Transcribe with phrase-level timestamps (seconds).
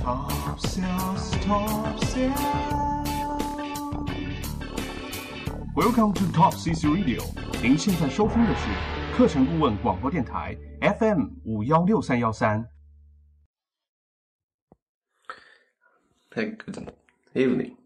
[0.00, 2.40] Top sales, top sales.
[5.74, 7.22] Welcome to Top CC Radio。
[7.62, 12.66] 您现在收听的是课程顾问广播电台 FM 五幺六三幺三。
[16.30, 16.78] Hey, good
[17.34, 17.76] evening.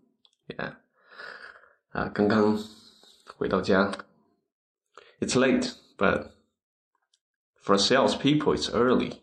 [0.47, 0.75] Yeah.
[1.91, 2.57] 啊，刚刚
[3.37, 3.91] 回到家。
[5.19, 6.31] It's late, but
[7.61, 9.19] for salespeople, it's early.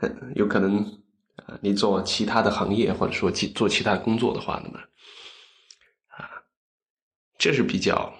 [0.35, 1.01] 有可能
[1.46, 4.78] 啊，你做其他的行业，或者说其做其他工作的话，那么
[6.08, 6.28] 啊，
[7.38, 8.12] 这是比较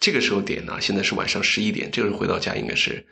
[0.00, 3.06] 这个时候点呢，现在是晚上十一点，这个时候回到家应该是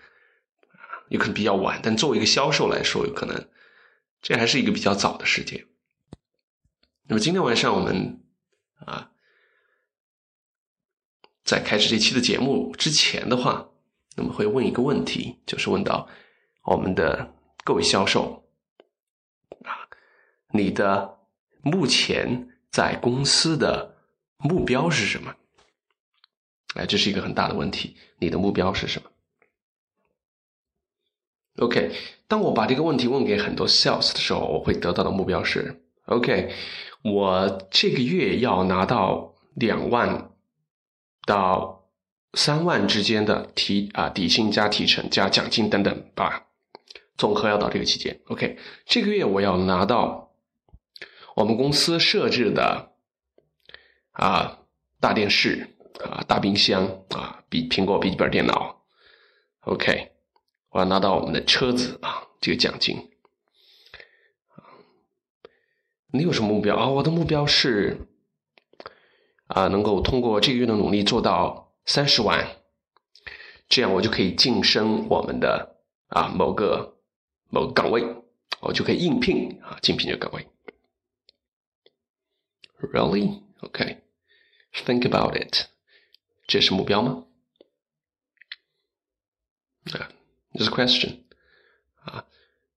[0.72, 3.48] 啊，有可能比较晚，但作为一个销售来说，有可能
[4.20, 5.64] 这还是一个比较早的时间。
[7.08, 8.20] 那么今天晚上我们
[8.84, 9.10] 啊，
[11.44, 13.68] 在开始这期的节目之前的话，
[14.16, 16.08] 那么会问一个问题，就是问到
[16.64, 17.32] 我们的
[17.64, 18.45] 各位销售，
[20.52, 21.18] 你的
[21.62, 23.96] 目前在公司的
[24.38, 25.34] 目标是什么？
[26.74, 29.10] 哎，这是一个很大的问题，你的目标是什么
[31.58, 31.92] ？OK，
[32.28, 36.52] 当我把这个问题问给很多 sales 的时候，我会得到的目标是 OK。
[37.02, 40.32] 我这个月要拿到两万
[41.24, 41.88] 到
[42.34, 46.46] 三万之间的提啊底薪加提成加奖金等等吧，
[47.16, 48.20] 总和要到这个期间。
[48.26, 50.25] OK，这个月我要拿到
[51.36, 52.92] 我们公司设置的
[54.12, 54.60] 啊
[55.00, 58.86] 大电视啊大冰箱啊比苹果笔记本电脑。
[59.60, 60.12] OK，
[60.70, 63.10] 我要拿到我们的车子啊这个奖金。
[66.06, 66.88] 你有什么目标啊？
[66.88, 68.08] 我的目标是
[69.46, 72.48] 啊，能够通过这个月的努力做到三十万，
[73.68, 75.76] 这样我就可以晋升我们的
[76.08, 76.96] 啊某个
[77.50, 78.02] 某个岗位，
[78.60, 80.48] 我就可以应聘啊竞聘这个岗位。
[82.80, 83.42] Really?
[83.60, 84.02] OK.
[84.72, 85.66] Think about it.
[86.46, 87.24] 这是目标吗？
[89.92, 90.10] 啊，
[90.54, 91.20] 这是 question
[92.04, 92.26] 啊。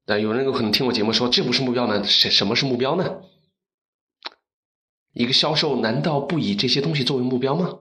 [0.05, 2.03] 但有人有可能听我节目说这不是目标呢？
[2.03, 3.23] 什什么是目标呢？
[5.13, 7.79] 一个销售难道不以这些东西作为目标吗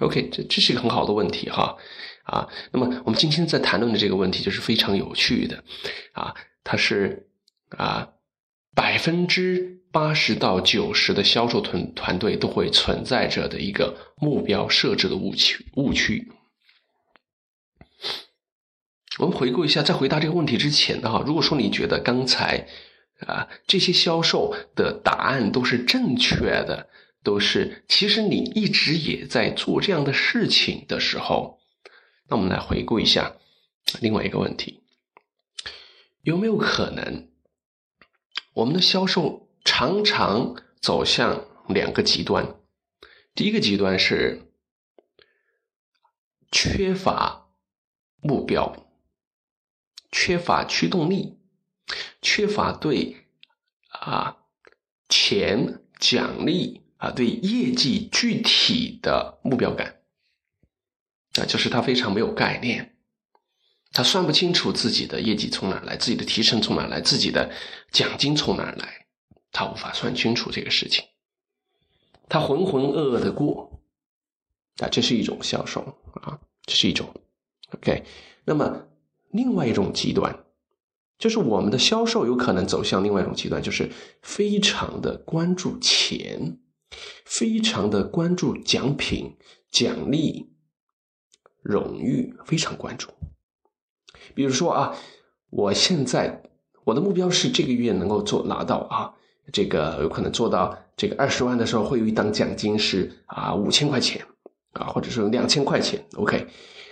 [0.00, 1.78] ？OK，这这是一个很好的问题哈
[2.24, 2.48] 啊。
[2.72, 5.64] 那么我们今天在谈论的这个问题就是非常有趣的
[6.12, 7.28] 啊，它是
[7.70, 8.12] 啊
[8.74, 16.30] 百分之八十到九十的销售团团队都会存在着的一个目标设置的误区误区。
[19.18, 22.68] 我们回顾一下，在回答这个问题之前的，哈，如果说你觉得刚才
[23.26, 26.88] 啊这些销售的答案都是正确的，
[27.22, 31.58] 都是其实你一直也在做这样的事情的时候，
[32.28, 33.34] 那我们来回顾一下
[34.00, 34.80] 另外一个问题：
[36.22, 37.28] 有没有可能
[38.60, 42.56] 我们的销售常常走向两个极端？
[43.34, 44.52] 第一个极端是
[46.52, 47.48] 缺乏
[48.20, 48.86] 目标。
[50.12, 51.38] 缺乏驱动力，
[52.20, 53.24] 缺乏对
[53.88, 54.36] 啊
[55.08, 60.02] 钱奖励啊对业绩具体的目标感
[61.40, 62.98] 啊，就是他非常没有概念，
[63.92, 67.50] 他算不清楚自己的业绩从哪来，自己的提成从哪来，自己的
[67.90, 69.06] 奖金从哪来，
[69.52, 71.04] 他无法算清楚这个事情，
[72.28, 73.80] 他浑浑噩噩的过
[74.78, 75.80] 啊，这是一种销售
[76.22, 77.12] 啊，这是一种
[77.74, 78.04] OK，
[78.44, 78.86] 那么。
[79.32, 80.44] 另外一种极端，
[81.16, 83.88] 就是我们的销售有可能走向另外一种极端，就是
[84.22, 86.58] 非常的关注钱，
[87.24, 89.36] 非常的关注奖品、
[89.70, 90.50] 奖励、
[91.62, 93.08] 荣誉，非常关注。
[94.34, 94.94] 比如说啊，
[95.50, 96.42] 我现在
[96.84, 99.14] 我的目标是这个月能够做拿到啊，
[99.52, 104.24] 这个有可能做到这个二十万的时候，会有一档奖金是啊五千块钱
[104.72, 106.04] 啊，或者是两千块钱。
[106.16, 106.46] OK，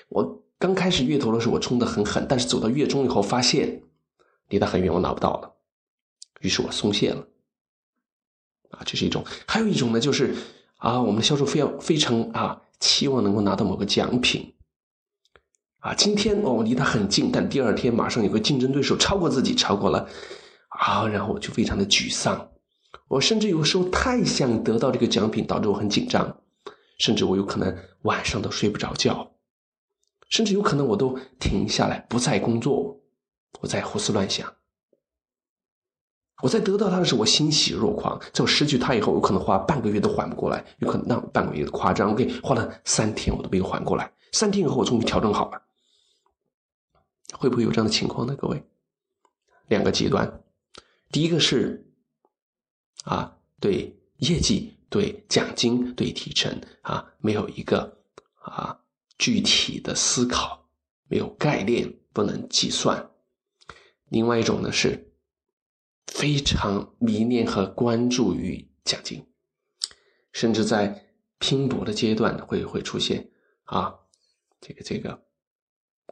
[0.08, 0.42] 我。
[0.60, 3.80] 刚开始月头的时候，我冲的很狠，但是走到月中以后，发现
[4.48, 5.52] 离得很远，我拿不到了，
[6.40, 7.24] 于是我松懈了。
[8.70, 10.34] 啊，这是一种；还有一种呢，就是
[10.78, 14.52] 啊，我们的销售非要非常啊，期望能够拿到某个奖品。
[15.80, 20.08] 啊，今天哦离他很近，但第二天马上有个竞争对手超过自己，超过了，
[20.68, 22.50] 啊，然后我就非常的沮丧。
[23.06, 26.40] 我甚至有时候太想得到这个奖品，导致我很紧张，
[26.98, 29.32] 甚至我有可能晚上都睡不着觉。
[30.28, 33.00] 甚至有可能我都停下来不再工作，
[33.60, 34.52] 我在胡思乱想。
[36.42, 42.10] 我在得到它的时候，我欣喜若狂；在我失去它以后，有可能花半个月都缓不过来，有可能那半个月的夸张。
[42.10, 44.12] OK，花了三天我都没有缓过来。
[44.32, 45.62] 三天以后，我终于调整好了。
[47.32, 48.34] 会不会有这样的情况呢？
[48.36, 48.62] 各位，
[49.68, 50.42] 两个极端。
[51.10, 51.86] 第一个是
[53.04, 57.98] 啊，对业绩、对奖金、对提成啊，没有一个
[58.40, 58.80] 啊
[59.18, 60.68] 具体的思考，
[61.08, 63.10] 没有概念，不能计算。
[64.08, 65.12] 另外一种呢是
[66.06, 69.26] 非常迷恋和关注于奖金，
[70.32, 71.06] 甚至在
[71.38, 73.30] 拼搏的阶段会会出现
[73.64, 73.94] 啊，
[74.60, 75.22] 这个这个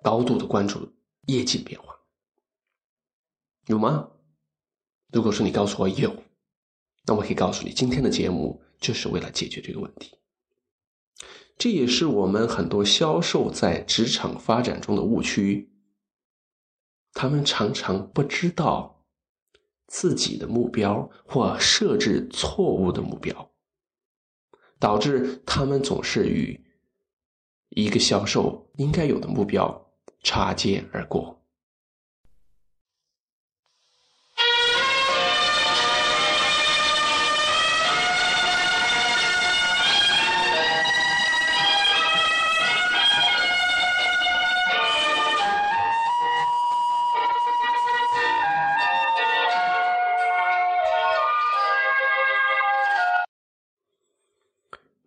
[0.03, 0.95] 高度的关注
[1.27, 1.95] 业绩变化，
[3.67, 4.11] 有吗？
[5.13, 6.15] 如果说你告诉我有，
[7.07, 10.19] 那我可以告诉你，今天的节目就是为了解决这个问题。
[11.59, 15.73] 这也是我们很多销售在职场发展中的误区。
[17.13, 19.03] 他们常常不知道
[19.87, 23.51] 自己的目标，或设置错误的目标，
[24.79, 26.63] 导致他们总是与
[27.71, 29.86] 一个销售应该有的目标
[30.29, 31.41] 擦肩而过。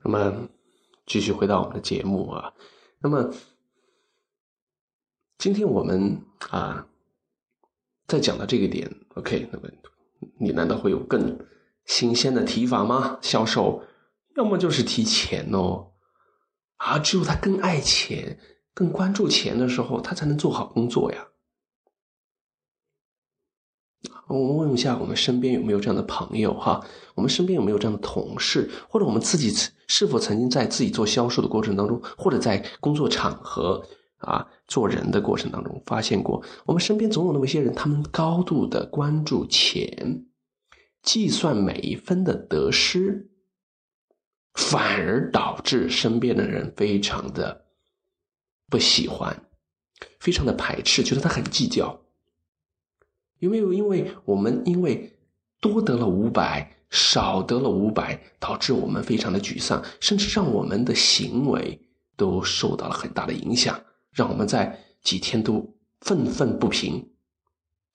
[0.01, 0.47] 那么，
[1.05, 2.53] 继续回到我们的节目啊。
[2.99, 3.29] 那么，
[5.39, 6.85] 今天我们啊，
[8.07, 9.69] 在讲到这个点，OK，那么
[10.37, 11.39] 你难道会有更
[11.85, 13.17] 新鲜的提法吗？
[13.21, 13.81] 销售
[14.35, 15.93] 要么就是提钱哦，
[16.75, 18.37] 啊，只有他更爱钱、
[18.73, 21.29] 更关注钱的时候，他才能做好工作呀。
[24.27, 26.85] 我们问一下，我们身边有没有这样的朋友哈？
[27.15, 29.53] 我们身边有没有这样的同事，或者我们自己
[29.87, 33.87] 是否曾经在自己做销售的过程当中，或者在工作场合
[34.19, 40.25] 啊做人的过程当中，发现过我们身边总有那么一些人，他们高度的关注钱，
[41.01, 43.29] 计算每一分的得失，
[44.53, 47.65] 反而导致身边的人非常的
[48.69, 49.45] 不喜欢，
[50.19, 52.01] 非常的排斥，觉得他很计较。
[53.39, 55.17] 有没有因为我们因为
[55.61, 61.81] 多得了五百，少得了五百，导致我们非常的沮丧，甚至让我们的行为
[62.17, 63.81] 都受到了很大的影响，
[64.11, 67.11] 让我们在几天都愤愤不平，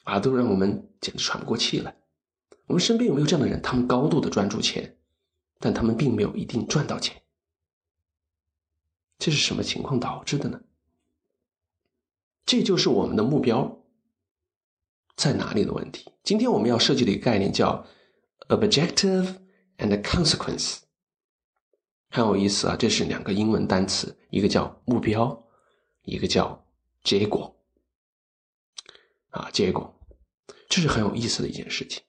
[0.05, 1.97] 啊，都让我们简直喘不过气来。
[2.67, 3.61] 我们身边有没有这样的人？
[3.61, 4.97] 他们高度的专注钱，
[5.59, 7.23] 但他们并没有一定赚到钱，
[9.19, 10.61] 这是什么情况导致的呢？
[12.47, 13.81] 这就是我们的目标。
[15.17, 16.11] 在哪里的问题？
[16.25, 17.87] 今天我们要设计的一个概念叫
[18.49, 19.37] “objective
[19.79, 20.79] and consequence”，
[22.11, 22.75] 很有意思啊！
[22.77, 25.44] 这是两个英文单词，一个叫目标，
[26.05, 26.67] 一个叫
[27.03, 27.55] 结果。
[29.31, 29.99] 啊，结果，
[30.69, 32.03] 这是很有意思的一件事情。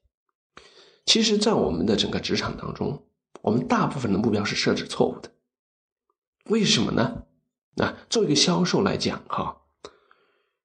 [1.06, 3.07] 其实，在我们的整个职场当中，
[3.42, 5.31] 我们大部分的目标是设置错误的。
[6.45, 7.25] 为什么呢？
[7.77, 9.62] 啊作为一个销售来讲，哈，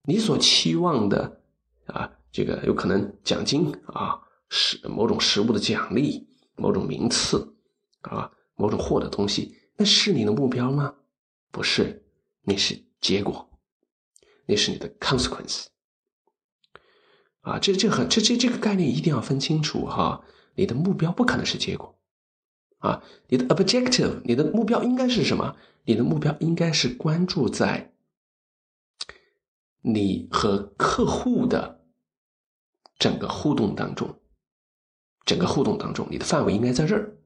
[0.03, 1.43] 你所期望的
[1.87, 2.17] 啊。
[2.33, 7.57] 这个有可能奖金啊，是某种实物的奖励，某种名次
[8.03, 10.95] 啊，某种获得东西，那是你的目标吗？
[11.51, 12.07] 不是，
[12.43, 13.51] 你是结果，
[14.47, 15.67] 那是你的 consequence。
[17.41, 20.25] 啊，这这很这这这个概念一定要分清楚哈。
[20.55, 21.99] 你的目标不可能是结果
[22.79, 25.57] 啊，你的 objective，你的目标应该是什么？
[25.85, 27.95] 你的目标应该是关注在
[29.81, 31.79] 你和客户的。
[32.99, 34.21] 整个互动当中，
[35.25, 37.17] 整个互动当中，你的范围应该在这儿。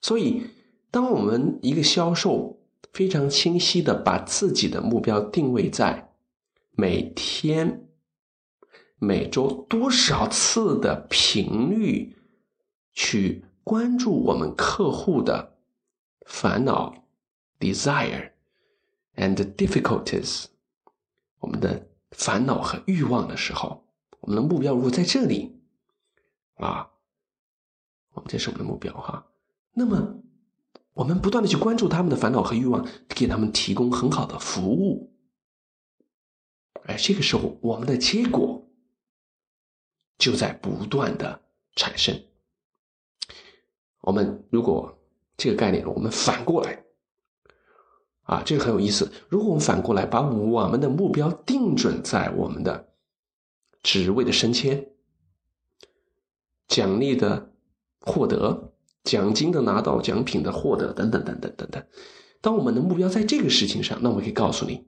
[0.00, 0.46] 所以，
[0.90, 2.63] 当我们一个销售
[2.94, 6.14] 非常清晰的把自己的目标定位在
[6.70, 7.88] 每天、
[8.98, 12.16] 每周多少次的频率
[12.92, 15.56] 去关注我们客户的
[16.24, 17.04] 烦恼、
[17.58, 18.30] desire
[19.16, 20.44] and difficulties，
[21.40, 23.84] 我们的烦恼和欲望的时候。
[24.20, 25.60] 我们的目标如果在这里，
[26.54, 26.90] 啊，
[28.12, 29.26] 我们这是我们的目标哈。
[29.72, 30.22] 那么，
[30.94, 35.12] 我们不断的去关注他们的烦恼和欲望，给他们提供很好的服务。
[36.84, 38.66] 哎，这个时候我们的结果
[40.16, 41.42] 就在不断的
[41.76, 42.24] 产生。
[44.00, 44.98] 我们如果
[45.36, 46.84] 这个概念，我们反过来，
[48.22, 49.12] 啊，这个很有意思。
[49.28, 52.88] 如果我们反过来把我们的目标定准在我们的。
[53.86, 54.92] 职位的升迁、
[56.66, 57.52] 奖励的
[58.00, 58.72] 获得、
[59.04, 61.86] 奖金的拿到、奖品的获得等等等等等等。
[62.40, 64.86] 当我们的目标在这个事情上，那我可以告诉你，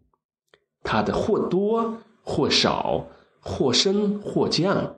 [0.82, 3.06] 它的或多或少
[3.40, 4.96] 或升或降，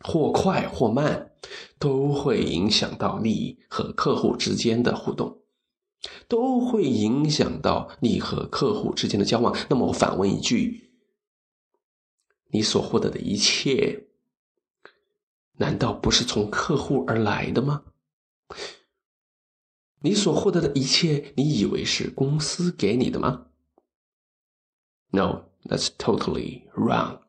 [0.00, 1.32] 或快或慢，
[1.78, 5.38] 都会影响到你和客户之间的互动，
[6.28, 9.56] 都会影响到你和客户之间的交往。
[9.68, 10.90] 那么我反问一句：
[12.50, 14.06] 你所获得的一切，
[15.56, 17.82] 难道不是从客户而来的吗？
[20.00, 23.46] 你所获得的一切，你以为是公司给你的吗
[25.10, 27.20] ？No, that's totally wrong.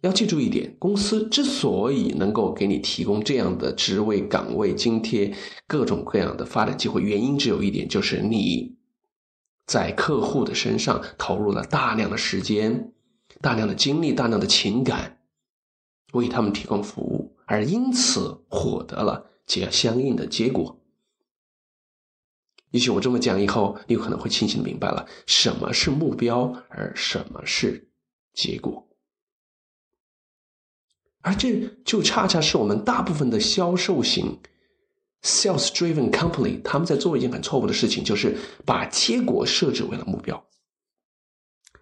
[0.00, 8.78] 要记住一点，公司之所以能够给你提供这样的职位、岗位、津贴、各种各样的发展机会，原因只有一点，就是你
[9.66, 12.92] 在客户的身上投入了大量的时间、
[13.40, 15.20] 大量的精力、大量的情感，
[16.12, 20.78] 为他们提供服务，而因此获得了结相应的结果。
[22.70, 27.90] 也许我这么讲以后，你可能会清醒的明白了什么是目标，而什么是
[28.34, 28.86] 结果。
[31.22, 34.40] 而这就恰恰是我们大部分的销售型
[35.22, 38.36] （sales-driven company） 他们在做一件很错误的事情，就是
[38.66, 40.46] 把结果设置为了目标，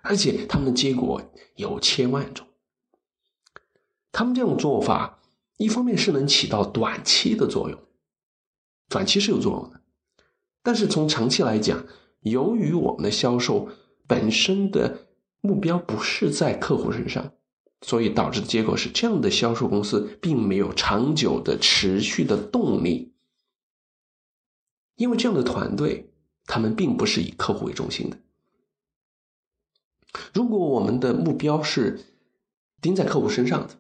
[0.03, 1.21] 而且他们的结果
[1.57, 2.47] 有千万种。
[4.13, 5.21] 他们这种做法，
[5.57, 7.79] 一方面是能起到短期的作用，
[8.89, 9.81] 短期是有作用的，
[10.63, 11.87] 但是从长期来讲，
[12.21, 13.69] 由于我们的销售
[14.07, 15.07] 本身的
[15.41, 17.33] 目标不是在客户身上。
[17.83, 23.13] 所以导致的结果是，这样的销售公司并没有长久的、持续的动力，
[24.97, 26.11] 因为这样的团队，
[26.47, 28.19] 他们并不是以客户为中心的。
[30.33, 32.01] 如果我们的目标是
[32.81, 33.79] 盯在客户身上的，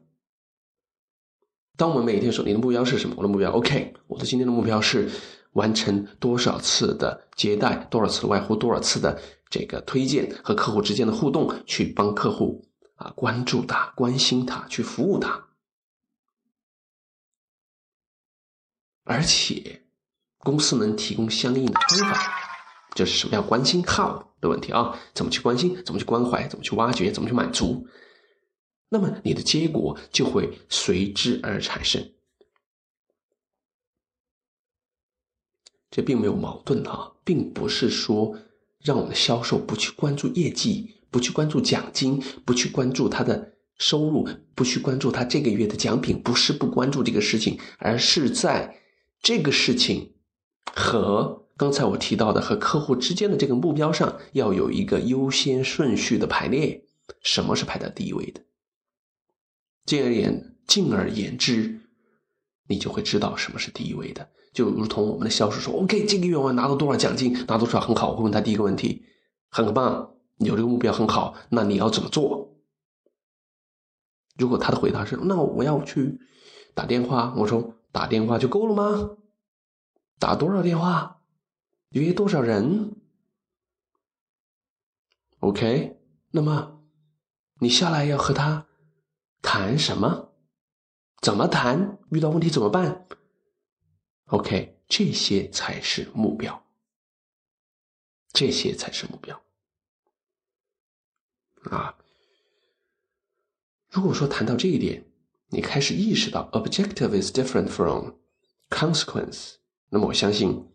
[1.77, 3.15] 当我们每天说你的目标是什么？
[3.19, 5.11] 我的目标，OK，我的今天的目标是
[5.53, 12.65] 完成多少次的接待，多少次的外呼，多少次的这个推荐和客户之间的互动，去帮客户。
[12.97, 15.49] 啊，关注他，关心他，去服务他，
[19.05, 19.83] 而且
[20.39, 22.33] 公司能提供相应的方法，
[22.95, 24.99] 就是什么叫关心 how 的问题啊？
[25.13, 25.77] 怎么去关心？
[25.85, 26.49] 怎么去关怀？
[26.49, 27.13] 怎么去挖掘？
[27.13, 27.87] 怎么去满足？
[28.89, 32.13] 那么你的结果就会随之而产生。
[35.91, 38.37] 这并没有矛盾啊，并不是说
[38.81, 40.93] 让我们的销售不去关注业绩。
[41.09, 48.83] 不去关注奖金，不去关注他的收入，不去关注他这个月的奖品，不是不关注这个事情，而是在
[49.23, 50.13] 这个事情
[50.75, 56.85] 和刚才我提到的和客户之间的这个目标上，要有一个优先顺序的排列。
[57.23, 58.43] 什么是排在第一位的？
[59.87, 61.81] 进而言，进而言之，
[62.69, 64.29] 你就会知道什么是第一位的。
[64.53, 69.05] 就如同我们的销售说：“OK，这个月我拿到多少奖金，拿多少很好。”我会问他第一个问题
[69.49, 72.59] ：“很棒。”有这个目标很好，那你要怎么做？
[74.37, 76.21] 如果他的回答是“那我要去
[76.75, 79.17] 打电话”，我说“打电话就够了吗？
[80.19, 81.23] 打多少电话？
[81.91, 82.97] 约多少人
[85.39, 85.99] ？”OK，
[86.33, 86.83] 那么
[87.61, 88.66] 你下来要和他
[89.43, 90.33] 谈什么？
[91.23, 91.99] 怎么谈？
[92.11, 93.07] 遇到问题怎么办
[94.27, 96.65] ？OK，这些才是目标，
[98.33, 99.43] 这些才是目标。
[101.71, 101.97] 啊，
[103.91, 105.05] 如果说谈到这一点，
[105.49, 108.13] 你开始意识到 objective is different from
[108.69, 109.55] consequence，
[109.89, 110.69] 那么我相信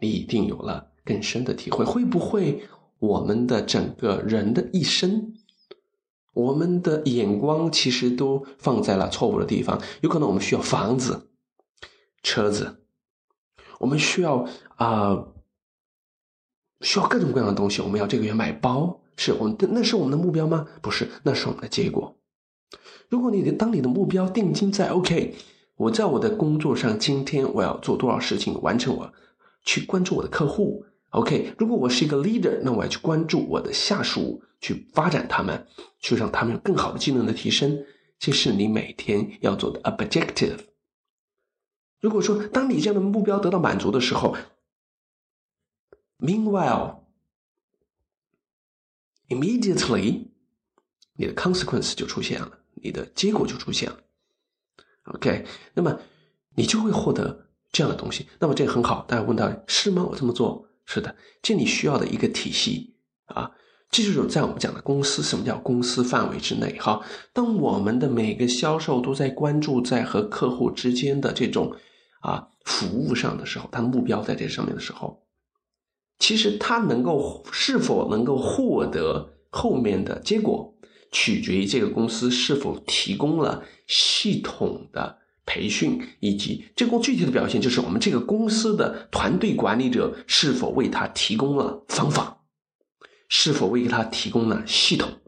[0.00, 1.84] 你一定有了更深的体会。
[1.84, 2.68] 会不会
[2.98, 5.34] 我们的整个人的一生，
[6.34, 9.80] 我们的眼光其实都放在了错误的地方？
[10.02, 11.30] 有可能我们需要房子、
[12.22, 12.84] 车子，
[13.78, 15.28] 我们需要啊，
[16.82, 17.80] 需要各种各样的东西。
[17.80, 19.00] 我们要这个月买包。
[19.16, 20.66] 是我们，那是我们的目标吗？
[20.82, 22.16] 不是，那是我们的结果。
[23.08, 25.36] 如果你的当你的目标定睛在 OK，
[25.76, 29.12] 我在我的工作上，今天我要做多少事情，完成我
[29.64, 30.84] 去关注我的客户。
[31.14, 35.64] OK，如果我是一个 leader，那我要去关注我的下属，去发展他们，
[36.00, 37.86] 去让他们有更好的技能的提升。
[38.18, 40.58] 这是你每天要做的 objective。
[42.00, 44.36] 如果说当你这样的目标得到满足的时候
[46.18, 47.04] ，meanwhile。
[49.28, 50.26] Immediately，
[51.14, 54.00] 你的 consequence 就出现了，你的结果就出现了。
[55.04, 55.98] OK，那么
[56.56, 58.28] 你就会获得这样的东西。
[58.38, 60.04] 那么这个很好，大家问到是吗？
[60.04, 62.94] 我这么做是的，这你需要的一个体系
[63.26, 63.50] 啊。
[63.90, 66.76] 这就是在我们讲的公司，什么叫公司范围之内？
[66.80, 67.00] 哈，
[67.32, 71.72] 当我们的每个销售都在关注在和客户之间的这种
[72.20, 75.22] 啊服务上的时候，他的目标在这上面的时候。
[76.18, 80.74] 其实他能够是否能够获得后面的结果，
[81.12, 92.38] 取决于这个公司是否提供了系统的培训，以及这个具体的表现就是我们这个公司的团队管理者是否为他提供了方法，
[93.28, 95.20] 是否为他提供了系统。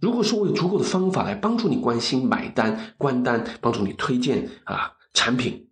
[0.00, 5.68] 如果说我有足够的方法来帮助你关心、买单、关单，帮助你推荐啊产品，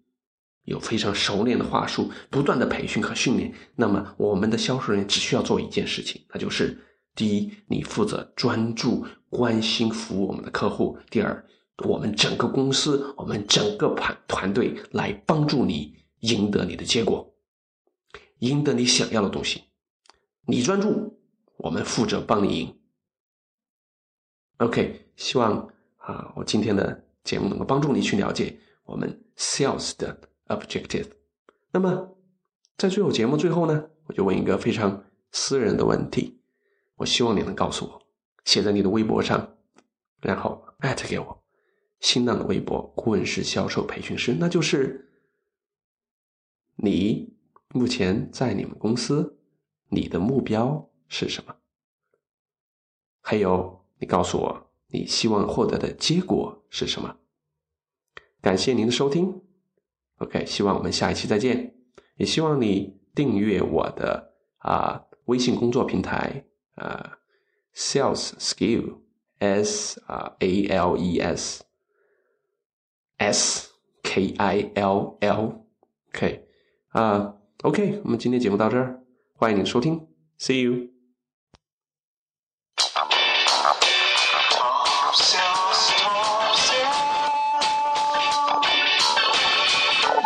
[0.64, 6.82] 有非常熟练的话术，不断的培训和训练，那么我们的销售人员只需要做一件事情，那就是
[7.14, 11.44] 第一，你负责专注关心服务我们的客户；第二，
[11.78, 17.34] 我们整个公司、我们整个团团队来帮助你赢得你的结果，
[18.38, 19.64] 赢得你想要的东西。
[20.46, 21.18] 你专注，
[21.56, 22.78] 我们负责帮你赢。
[24.58, 31.08] OK，希望啊，我今天的节目能够帮助你去了解我们 Sales 的 Objective。
[31.72, 32.16] 那么，
[32.76, 36.40] 在最后节目最后呢，我就问一个非常私人的问题，
[36.96, 38.02] 我希望你能告诉我，
[38.44, 39.56] 写在你的微博上，
[40.20, 41.41] 然后艾特给我，
[42.02, 45.10] 新浪的微博顾问式销售培训师，那就是
[46.76, 47.34] 你
[47.70, 49.38] 目前在你们公司，
[49.88, 51.56] 你的目标是什么？
[53.22, 53.80] 还有。
[54.02, 57.18] 你告诉我，你希望获得的结果是什么？
[58.40, 59.40] 感谢您的收听
[60.16, 61.76] ，OK，希望我们下一期再见。
[62.16, 66.44] 也希望你订阅我的啊微信工作平台
[66.74, 67.16] 啊
[67.76, 69.02] ，Sales Skill
[69.38, 71.62] S 啊 A L E S
[73.18, 73.68] S
[74.02, 75.66] K I L L
[76.12, 76.46] K
[76.88, 79.00] 啊 ok 我们今天节目到这儿
[79.34, 80.88] 欢迎你收听 see you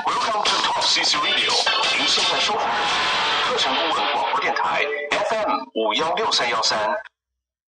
[0.05, 1.52] welcome to top cc radio
[1.99, 7.15] 您现在收听的是课程顾问广播电台 fm 五幺六三幺三。